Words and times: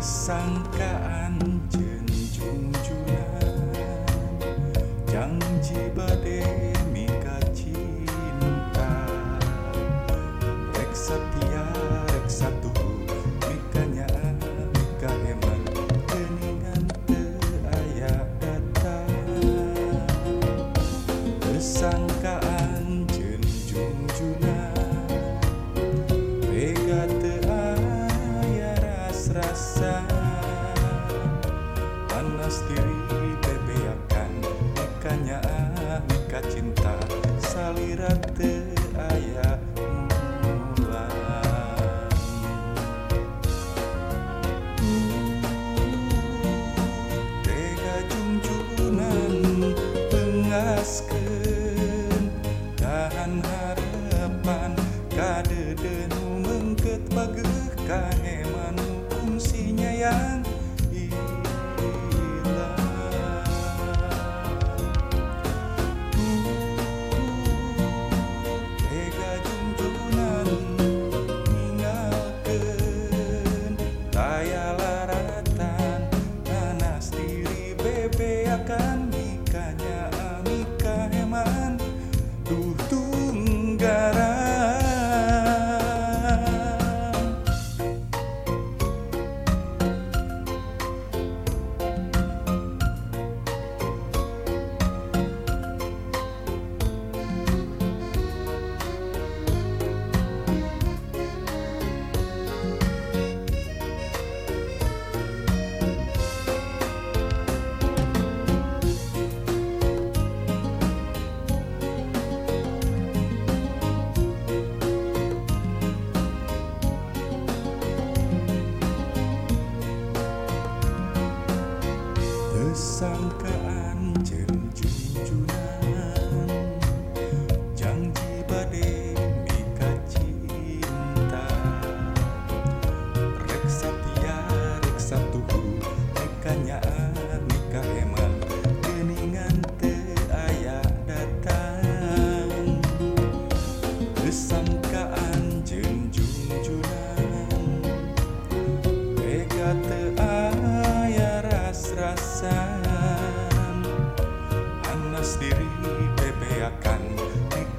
三 0.00 0.62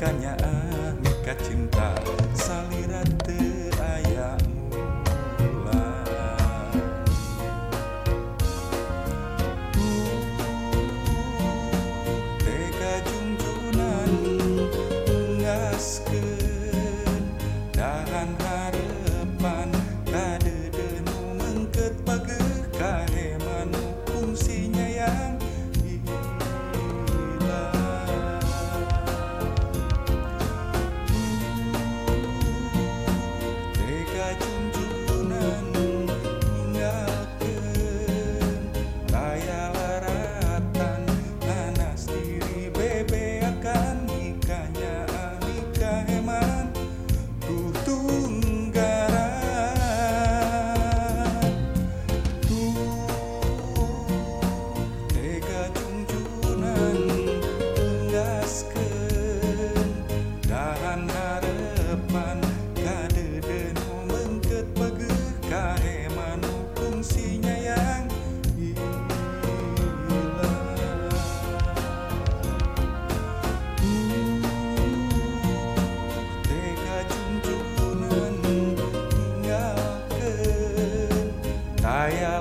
nikahnya 0.01 0.33
nikah 0.97 1.37
cinta 1.45 1.93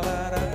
la 0.02 0.30
la 0.30 0.40
la. 0.40 0.49